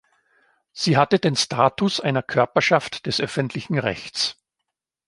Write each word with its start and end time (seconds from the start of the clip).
Sie 0.71 0.97
hatte 0.97 1.19
den 1.19 1.35
Status 1.35 1.99
einer 1.99 2.23
Körperschaft 2.23 3.05
des 3.05 3.21
öffentlichen 3.21 3.77
Rechts. 3.77 4.35